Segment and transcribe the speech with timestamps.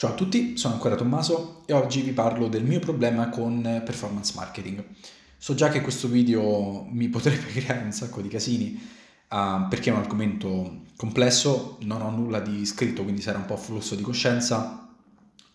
[0.00, 4.32] Ciao a tutti, sono ancora Tommaso e oggi vi parlo del mio problema con performance
[4.34, 4.82] marketing.
[5.36, 8.80] So già che questo video mi potrebbe creare un sacco di casini
[9.28, 13.58] uh, perché è un argomento complesso, non ho nulla di scritto, quindi sarà un po'
[13.58, 14.88] flusso di coscienza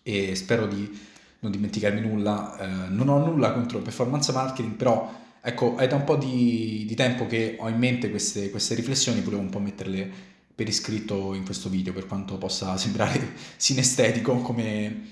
[0.04, 0.96] e spero di
[1.40, 2.56] non dimenticarmi nulla.
[2.56, 6.84] Uh, non ho nulla contro il performance marketing, però ecco, è da un po' di,
[6.86, 11.34] di tempo che ho in mente queste, queste riflessioni, volevo un po' metterle per iscritto
[11.34, 15.06] in questo video, per quanto possa sembrare sinestetico come,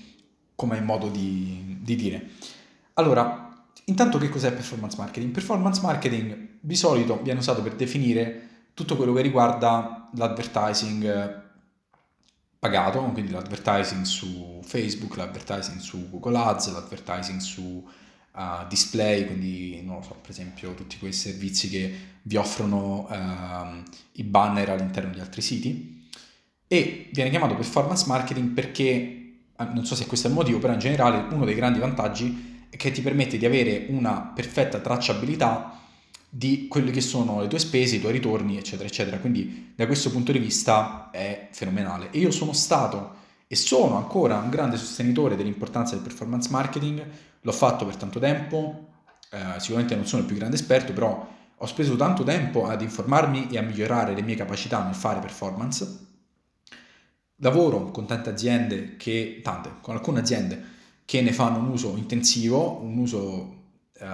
[0.55, 2.29] come modo di, di dire.
[2.95, 5.31] Allora, intanto che cos'è performance marketing?
[5.31, 11.43] Performance marketing di solito viene usato per definire tutto quello che riguarda l'advertising
[12.57, 17.87] pagato, quindi l'advertising su Facebook, l'advertising su Google Ads, l'advertising su
[18.35, 24.23] uh, display, quindi non so, per esempio tutti quei servizi che vi offrono uh, i
[24.23, 26.07] banner all'interno di altri siti
[26.67, 30.79] e viene chiamato performance marketing perché, non so se questo è il motivo, però in
[30.79, 35.79] generale uno dei grandi vantaggi è che ti permette di avere una perfetta tracciabilità
[36.27, 39.19] di quelle che sono le tue spese, i tuoi ritorni, eccetera, eccetera.
[39.19, 42.09] Quindi da questo punto di vista è fenomenale.
[42.11, 47.05] E io sono stato e sono ancora un grande sostenitore dell'importanza del performance marketing,
[47.41, 48.87] l'ho fatto per tanto tempo,
[49.31, 53.49] eh, sicuramente non sono il più grande esperto, però ho speso tanto tempo ad informarmi
[53.49, 56.03] e a migliorare le mie capacità nel fare performance.
[57.37, 60.73] Lavoro con tante aziende che, tante, con alcune aziende
[61.05, 64.05] che ne fanno un uso intensivo, un uso eh,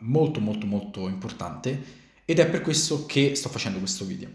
[0.00, 4.28] molto molto molto importante ed è per questo che sto facendo questo video.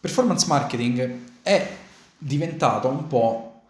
[0.00, 1.76] Performance marketing è
[2.24, 3.62] diventato un po'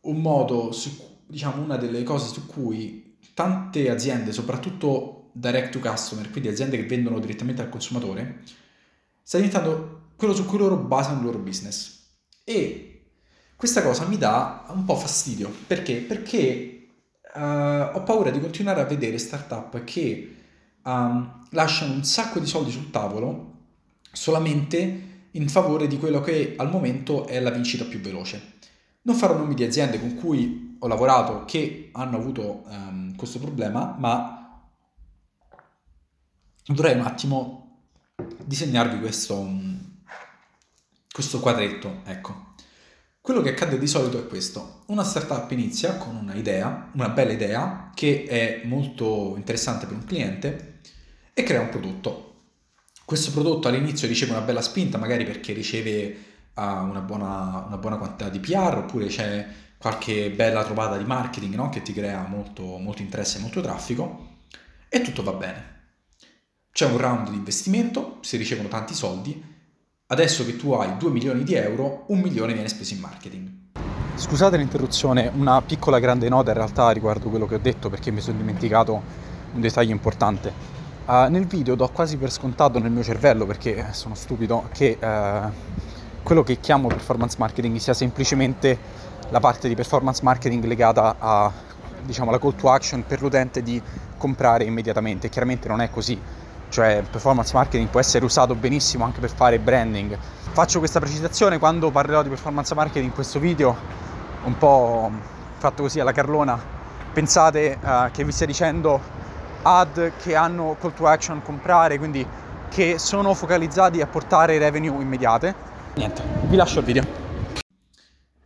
[0.00, 0.90] un modo, su,
[1.26, 6.84] diciamo una delle cose su cui tante aziende, soprattutto direct to customer, quindi aziende che
[6.84, 8.42] vendono direttamente al consumatore,
[9.22, 12.00] sta diventando quello su cui loro basano il loro business.
[12.44, 13.06] E
[13.56, 15.50] questa cosa mi dà un po' fastidio.
[15.66, 15.96] Perché?
[15.96, 16.88] Perché
[17.34, 17.38] uh,
[17.96, 20.36] ho paura di continuare a vedere startup che
[20.82, 23.50] um, lasciano un sacco di soldi sul tavolo
[24.12, 28.54] solamente in favore di quello che al momento è la vincita più veloce.
[29.02, 33.96] Non farò nomi di aziende con cui ho lavorato che hanno avuto um, questo problema,
[33.98, 34.62] ma
[36.68, 37.84] vorrei un attimo
[38.44, 40.02] disegnarvi questo, um,
[41.10, 42.02] questo quadretto.
[42.04, 42.50] Ecco.
[43.20, 44.82] Quello che accade di solito è questo.
[44.86, 46.34] Una startup inizia con una
[46.92, 50.80] una bella idea, che è molto interessante per un cliente
[51.32, 52.31] e crea un prodotto
[53.12, 56.16] questo prodotto all'inizio riceve una bella spinta, magari perché riceve
[56.54, 59.46] uh, una, buona, una, buona, quantità di PR, oppure c'è
[59.76, 61.68] qualche bella trovata di marketing no?
[61.68, 64.28] che ti crea molto, molto interesse e molto traffico,
[64.88, 65.64] e tutto va bene.
[66.72, 69.44] C'è un round di investimento, si ricevono tanti soldi,
[70.06, 73.50] adesso che tu hai 2 milioni di euro, un milione viene speso in marketing.
[74.14, 78.22] Scusate l'interruzione, una piccola grande nota in realtà riguardo quello che ho detto perché mi
[78.22, 79.02] sono dimenticato
[79.52, 80.80] un dettaglio importante.
[81.04, 85.50] Uh, nel video do quasi per scontato nel mio cervello, perché sono stupido, che uh,
[86.22, 88.78] quello che chiamo performance marketing sia semplicemente
[89.30, 91.50] la parte di performance marketing legata a,
[92.04, 93.82] diciamo, alla call to action per l'utente di
[94.16, 95.28] comprare immediatamente.
[95.28, 96.16] Chiaramente non è così,
[96.68, 100.16] cioè performance marketing può essere usato benissimo anche per fare branding.
[100.52, 103.76] Faccio questa precisazione quando parlerò di performance marketing in questo video,
[104.44, 105.10] un po'
[105.58, 106.56] fatto così alla carlona.
[107.12, 109.00] Pensate uh, che vi stia dicendo
[109.62, 112.26] ad che hanno call to action comprare, quindi
[112.68, 115.54] che sono focalizzati a portare revenue immediate.
[115.94, 117.04] Niente, vi lascio il video.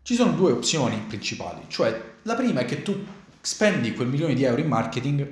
[0.02, 3.04] Ci sono due opzioni principali, cioè la prima è che tu
[3.40, 5.28] spendi quel milione di euro in marketing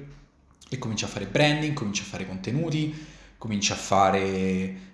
[0.69, 3.07] e cominci a fare branding, cominci a fare contenuti,
[3.39, 4.21] cominci a fare,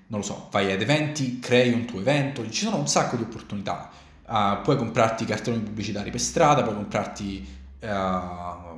[0.06, 3.22] non lo so, vai ad eventi, crei un tuo evento, ci sono un sacco di
[3.22, 3.90] opportunità.
[4.26, 7.48] Uh, puoi comprarti cartoni pubblicitari per strada, puoi comprarti
[7.80, 8.69] uh,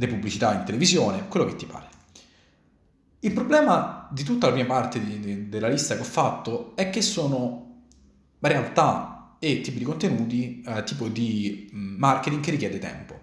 [0.00, 1.88] le pubblicità in televisione, quello che ti pare.
[3.20, 6.88] Il problema di tutta la prima parte di, di, della lista che ho fatto è
[6.88, 7.84] che sono
[8.40, 13.20] realtà e tipi di contenuti, eh, tipo di mm, marketing che richiede tempo.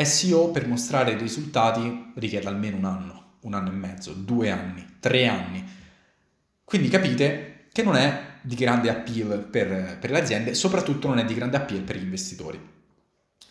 [0.00, 4.86] SEO per mostrare i risultati richiede almeno un anno, un anno e mezzo, due anni,
[5.00, 5.64] tre anni.
[6.62, 11.24] Quindi capite che non è di grande appeal per, per le aziende, soprattutto non è
[11.24, 12.60] di grande appeal per gli investitori.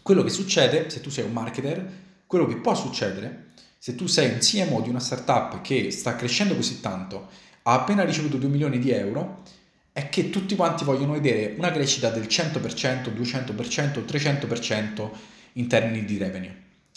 [0.02, 3.46] Quello che succede se tu sei un marketer quello che può succedere
[3.80, 7.30] se tu sei un CMO di una startup che sta crescendo così tanto,
[7.64, 9.44] ha appena ricevuto 2 milioni di euro,
[9.94, 15.10] è che tutti quanti vogliono vedere una crescita del 100%, 200%, 300%
[15.54, 16.56] in termini di revenue.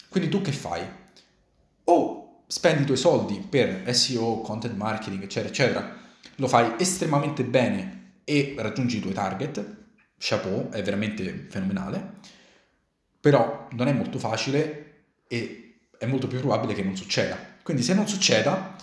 [0.09, 0.81] Quindi tu che fai?
[1.85, 5.97] O spendi i tuoi soldi per SEO, content marketing, eccetera, eccetera,
[6.35, 9.77] lo fai estremamente bene e raggiungi i tuoi target,
[10.17, 12.15] chapeau, è veramente fenomenale,
[13.19, 14.90] però non è molto facile
[15.31, 17.37] e è molto più probabile che non succeda.
[17.63, 18.75] Quindi se non succeda,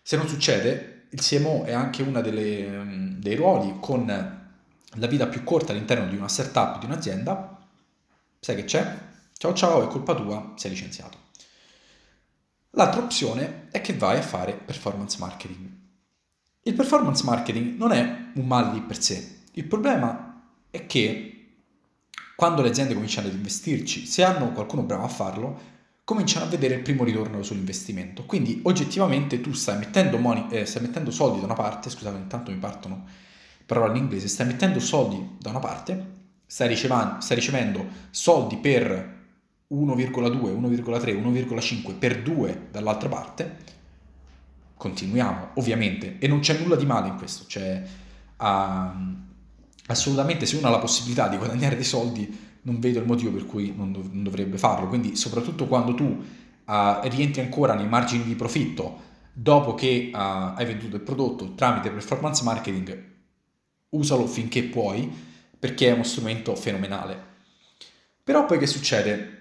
[0.00, 5.72] se non succede, il CMO è anche uno dei ruoli con la vita più corta
[5.72, 7.58] all'interno di una startup, di un'azienda,
[8.38, 8.98] sai che c'è?
[9.36, 11.18] Ciao ciao, è colpa tua, sei licenziato.
[12.70, 15.68] L'altra opzione è che vai a fare performance marketing.
[16.62, 19.38] Il performance marketing non è un male di per sé.
[19.52, 21.32] Il problema è che
[22.36, 25.74] quando le aziende cominciano ad investirci, se hanno qualcuno bravo a farlo,
[26.06, 28.26] cominciano a vedere il primo ritorno sull'investimento.
[28.26, 32.52] Quindi oggettivamente tu stai mettendo, money, eh, stai mettendo soldi da una parte, scusate intanto
[32.52, 33.06] mi partono
[33.66, 36.12] parole in inglese, stai mettendo soldi da una parte,
[36.46, 39.14] stai stai ricevendo soldi per
[39.68, 43.56] 1,2, 1,3, 1,5 per 2 dall'altra parte,
[44.76, 47.82] continuiamo ovviamente e non c'è nulla di male in questo, c'è
[48.36, 48.44] uh,
[49.86, 53.46] assolutamente se uno ha la possibilità di guadagnare dei soldi non vedo il motivo per
[53.46, 58.24] cui non, dov- non dovrebbe farlo, quindi soprattutto quando tu uh, rientri ancora nei margini
[58.24, 63.04] di profitto dopo che uh, hai venduto il prodotto tramite performance marketing,
[63.90, 65.10] usalo finché puoi
[65.58, 67.34] perché è uno strumento fenomenale.
[68.22, 69.34] Però poi che succede?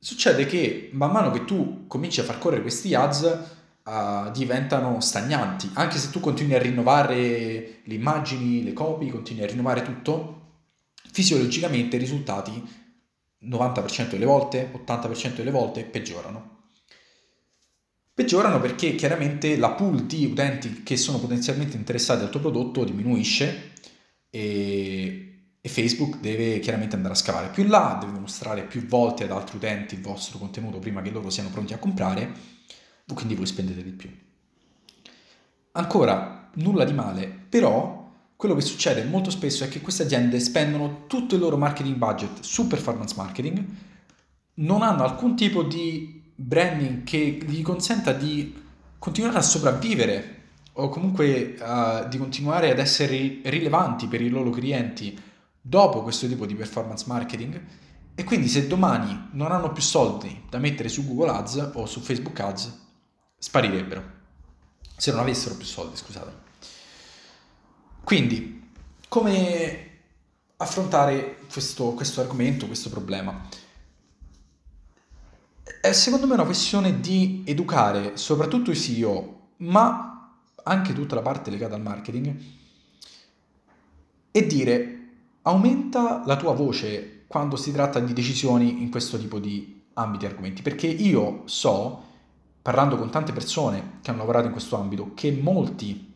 [0.00, 5.70] succede che man mano che tu cominci a far correre questi ads uh, diventano stagnanti,
[5.74, 10.47] anche se tu continui a rinnovare le immagini, le copie, continui a rinnovare tutto,
[11.18, 12.62] fisiologicamente i risultati
[13.42, 16.66] 90% delle volte, 80% delle volte peggiorano.
[18.14, 23.72] Peggiorano perché chiaramente la pool di utenti che sono potenzialmente interessati al tuo prodotto diminuisce
[24.30, 25.24] e
[25.60, 29.32] e Facebook deve chiaramente andare a scavare più in là, deve mostrare più volte ad
[29.32, 32.32] altri utenti il vostro contenuto prima che loro siano pronti a comprare,
[33.12, 34.08] quindi voi spendete di più.
[35.72, 37.97] Ancora, nulla di male, però
[38.38, 42.38] quello che succede molto spesso è che queste aziende spendono tutto il loro marketing budget
[42.42, 43.64] su performance marketing,
[44.54, 48.54] non hanno alcun tipo di branding che gli consenta di
[48.96, 50.42] continuare a sopravvivere
[50.74, 55.20] o comunque uh, di continuare ad essere rilevanti per i loro clienti
[55.60, 57.60] dopo questo tipo di performance marketing
[58.14, 61.98] e quindi se domani non hanno più soldi da mettere su Google Ads o su
[61.98, 62.86] Facebook Ads,
[63.36, 64.16] sparirebbero.
[64.96, 66.46] Se non avessero più soldi, scusate.
[68.08, 68.70] Quindi,
[69.06, 69.88] come
[70.56, 73.46] affrontare questo, questo argomento, questo problema?
[75.82, 81.50] È secondo me una questione di educare soprattutto i CEO, ma anche tutta la parte
[81.50, 82.34] legata al marketing,
[84.30, 85.08] e dire
[85.42, 90.28] aumenta la tua voce quando si tratta di decisioni in questo tipo di ambiti e
[90.28, 92.04] argomenti, perché io so,
[92.62, 96.10] parlando con tante persone che hanno lavorato in questo ambito, che molti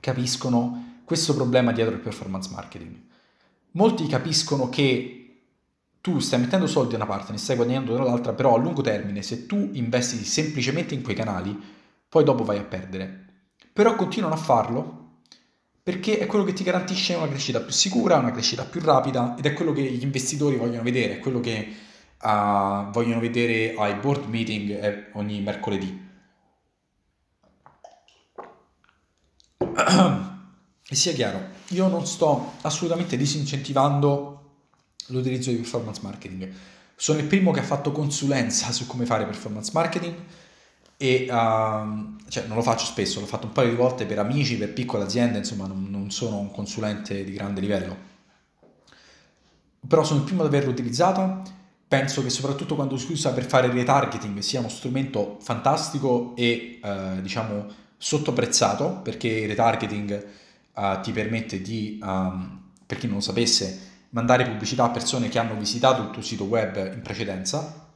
[0.00, 3.00] capiscono questo problema dietro il performance marketing.
[3.72, 5.22] Molti capiscono che
[6.02, 9.22] tu stai mettendo soldi da una parte, ne stai guadagnando dall'altra, però a lungo termine,
[9.22, 11.56] se tu investi semplicemente in quei canali,
[12.08, 13.26] poi dopo vai a perdere.
[13.72, 15.20] Però continuano a farlo
[15.82, 19.46] perché è quello che ti garantisce una crescita più sicura, una crescita più rapida ed
[19.46, 21.72] è quello che gli investitori vogliono vedere, è quello che
[22.20, 26.10] uh, vogliono vedere ai board meeting eh, ogni mercoledì.
[30.92, 34.40] E sia chiaro, io non sto assolutamente disincentivando
[35.06, 36.52] l'utilizzo di performance marketing.
[36.94, 40.14] Sono il primo che ha fatto consulenza su come fare performance marketing
[40.98, 44.58] e uh, cioè, non lo faccio spesso, l'ho fatto un paio di volte per amici,
[44.58, 47.96] per piccole aziende, insomma non, non, sono un consulente di grande livello.
[49.88, 51.40] Però sono il primo ad averlo utilizzato,
[51.88, 57.18] penso che soprattutto quando si usa per fare retargeting sia uno strumento fantastico e uh,
[57.22, 60.40] diciamo sottoprezzato perché il retargeting
[60.74, 65.38] uh, ti permette di, um, per chi non lo sapesse, mandare pubblicità a persone che
[65.38, 67.88] hanno visitato il tuo sito web in precedenza,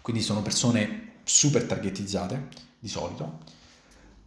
[0.00, 3.38] quindi sono persone super targetizzate di solito,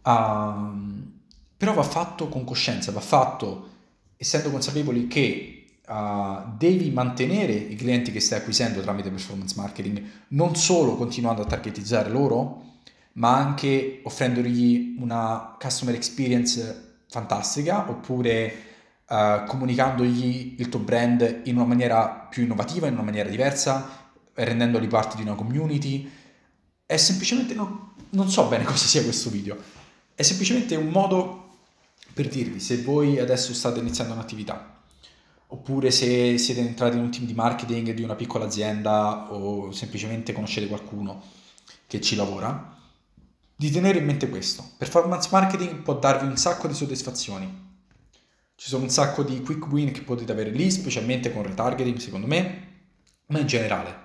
[0.02, 1.10] uh,
[1.56, 3.68] però va fatto con coscienza, va fatto
[4.16, 10.54] essendo consapevoli che uh, devi mantenere i clienti che stai acquisendo tramite performance marketing, non
[10.54, 12.70] solo continuando a targetizzare loro,
[13.14, 18.54] ma anche offrendogli una customer experience fantastica oppure
[19.06, 24.86] uh, comunicandogli il tuo brand in una maniera più innovativa, in una maniera diversa, rendendoli
[24.86, 26.10] parte di una community.
[26.86, 29.58] È semplicemente, no, non so bene cosa sia questo video,
[30.14, 31.50] è semplicemente un modo
[32.14, 34.80] per dirvi se voi adesso state iniziando un'attività,
[35.48, 40.32] oppure se siete entrati in un team di marketing di una piccola azienda o semplicemente
[40.32, 41.22] conoscete qualcuno
[41.86, 42.80] che ci lavora,
[43.62, 44.72] di tenere in mente questo.
[44.76, 47.70] Performance marketing può darvi un sacco di soddisfazioni.
[48.56, 52.26] Ci sono un sacco di quick win che potete avere lì, specialmente con retargeting, secondo
[52.26, 52.70] me,
[53.26, 54.00] ma in generale.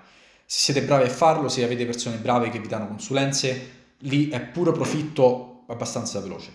[0.46, 4.40] Se siete bravi a farlo, se avete persone brave che vi danno consulenze, lì è
[4.40, 6.52] puro profitto abbastanza veloce.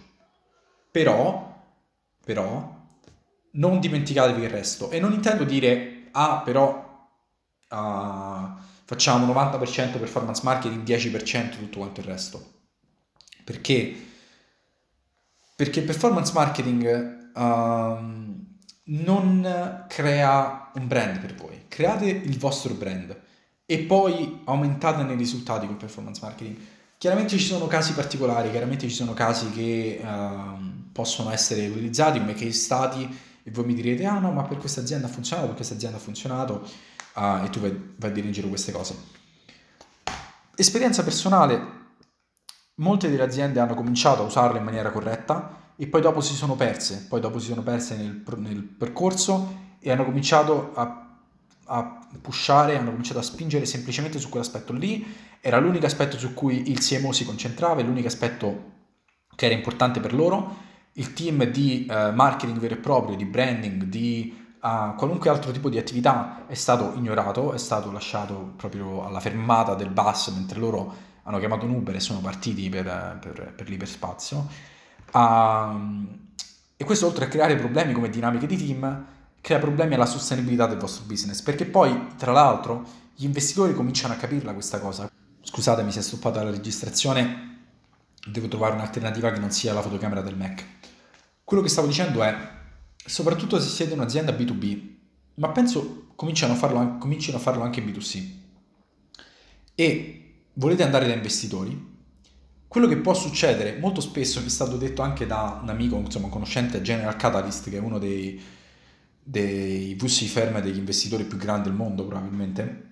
[0.89, 1.61] Però,
[2.23, 2.81] però,
[3.51, 4.89] non dimenticatevi il resto.
[4.91, 7.09] E non intendo dire, ah, però
[7.69, 12.61] uh, facciamo 90% performance marketing, 10% tutto quanto il resto.
[13.43, 13.95] Perché?
[15.55, 18.41] Perché il performance marketing uh,
[18.85, 23.19] non crea un brand per voi, create il vostro brand
[23.65, 26.57] e poi aumentate nei risultati con performance marketing.
[26.97, 32.33] Chiaramente ci sono casi particolari, chiaramente ci sono casi che uh, possono essere utilizzati come
[32.33, 35.55] case study e voi mi direte ah no ma per questa azienda ha funzionato, per
[35.57, 36.65] questa azienda ha funzionato
[37.15, 38.95] uh, e tu vai, vai a giro queste cose.
[40.55, 41.82] Esperienza personale,
[42.75, 46.55] molte delle aziende hanno cominciato a usarlo in maniera corretta e poi dopo si sono
[46.55, 51.17] perse, poi dopo si sono perse nel, nel percorso e hanno cominciato a,
[51.65, 55.05] a pushare, hanno cominciato a spingere semplicemente su quell'aspetto lì,
[55.41, 58.71] era l'unico aspetto su cui il CMO si concentrava, è l'unico aspetto
[59.35, 60.61] che era importante per loro,
[60.93, 65.69] il team di uh, marketing vero e proprio, di branding, di uh, qualunque altro tipo
[65.69, 71.11] di attività è stato ignorato, è stato lasciato proprio alla fermata del bus mentre loro
[71.23, 74.71] hanno chiamato un Uber e sono partiti per, per, per l'iperspazio
[75.13, 76.07] Uh,
[76.75, 79.05] e questo oltre a creare problemi come dinamiche di team,
[79.39, 82.83] crea problemi alla sostenibilità del vostro business, perché poi, tra l'altro,
[83.15, 85.09] gli investitori cominciano a capirla questa cosa.
[85.41, 87.59] Scusate, mi si è stoppata la registrazione,
[88.25, 90.65] devo trovare un'alternativa che non sia la fotocamera del Mac.
[91.43, 92.35] Quello che stavo dicendo è,
[93.05, 94.91] soprattutto se siete un'azienda B2B,
[95.35, 98.41] ma penso cominciano a farlo, cominciano a farlo anche B2C,
[99.75, 100.22] e
[100.53, 101.91] volete andare da investitori,
[102.67, 106.25] quello che può succedere molto spesso, mi è stato detto anche da un amico, insomma,
[106.25, 108.41] un conoscente, General Catalyst, che è uno dei,
[109.21, 112.91] dei VC firm degli investitori più grandi del mondo probabilmente,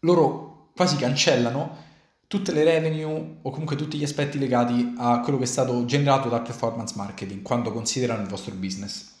[0.00, 1.82] loro quasi cancellano
[2.26, 6.28] tutte le revenue o comunque tutti gli aspetti legati a quello che è stato generato
[6.28, 9.12] dal performance marketing quando considerano il vostro business.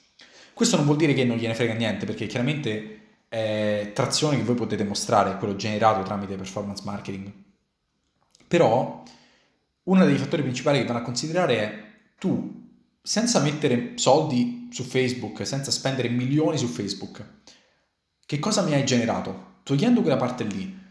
[0.52, 3.03] Questo non vuol dire che non gliene frega niente, perché chiaramente
[3.34, 7.32] è trazione che voi potete mostrare, quello generato tramite performance marketing.
[8.46, 9.02] Però
[9.82, 11.84] uno dei fattori principali che vanno a considerare è
[12.16, 12.62] tu,
[13.02, 17.24] senza mettere soldi su Facebook, senza spendere milioni su Facebook,
[18.24, 19.52] che cosa mi hai generato?
[19.64, 20.82] Togliendo quella parte lì,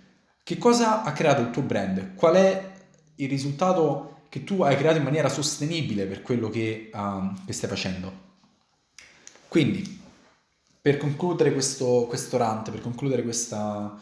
[0.44, 2.14] che cosa ha creato il tuo brand?
[2.14, 2.72] Qual è
[3.16, 7.70] il risultato che tu hai creato in maniera sostenibile per quello che, um, che stai
[7.70, 8.12] facendo?
[9.48, 10.02] Quindi,
[10.84, 14.02] per concludere questo, questo rant, per concludere questo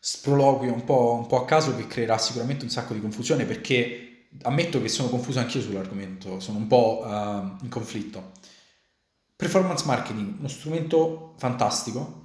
[0.00, 4.26] sproloquio un po', un po' a caso che creerà sicuramente un sacco di confusione perché
[4.42, 8.32] ammetto che sono confuso anch'io sull'argomento, sono un po' uh, in conflitto.
[9.36, 12.24] Performance marketing, uno strumento fantastico,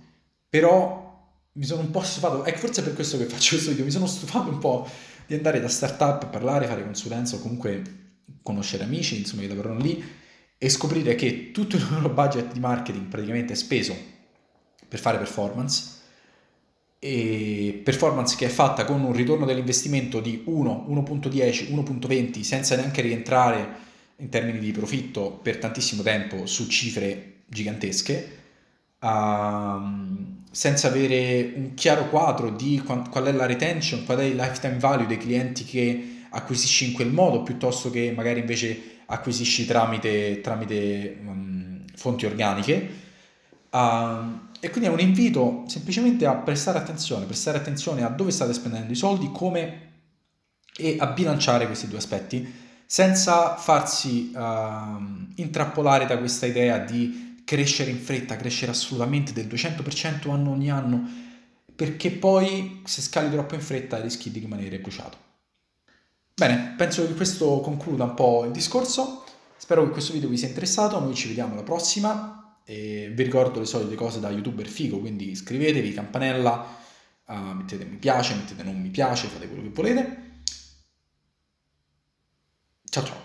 [0.50, 3.86] però mi sono un po' stufato, ecco forse è per questo che faccio questo video,
[3.86, 4.90] mi sono stufato un po'
[5.28, 9.78] di andare da startup a parlare, fare consulenza o comunque conoscere amici, insomma, che lavorano
[9.78, 10.22] lì
[10.64, 13.94] e scoprire che tutto il loro budget di marketing praticamente è speso
[14.88, 16.00] per fare performance
[17.00, 23.02] e performance che è fatta con un ritorno dell'investimento di 1, 1.10, 1.20 senza neanche
[23.02, 23.68] rientrare
[24.16, 28.38] in termini di profitto per tantissimo tempo su cifre gigantesche,
[29.00, 29.10] uh,
[30.50, 34.78] senza avere un chiaro quadro di qual, qual, è la retention, qual è il lifetime
[34.78, 41.18] value dei clienti che acquisisci in quel modo, piuttosto che magari invece acquisisci tramite, tramite
[41.26, 43.02] um, fonti organiche.
[43.70, 48.54] Uh, e quindi è un invito semplicemente a prestare attenzione, prestare attenzione a dove state
[48.54, 49.92] spendendo i soldi, come
[50.76, 57.90] e a bilanciare questi due aspetti senza farsi uh, intrappolare da questa idea di crescere
[57.90, 61.04] in fretta, crescere assolutamente del 200% anno ogni anno,
[61.76, 65.18] perché poi se scali troppo in fretta rischi di rimanere bruciato.
[66.36, 69.24] Bene, penso che questo concluda un po' il discorso.
[69.56, 71.00] Spero che questo video vi sia interessato.
[71.00, 72.44] Noi ci vediamo alla prossima.
[72.66, 76.78] E vi ricordo le solite cose da youtuber figo, quindi iscrivetevi, campanella,
[77.28, 80.32] uh, mettete mi piace, mettete non mi piace, fate quello che volete.
[82.90, 83.23] Ciao ciao!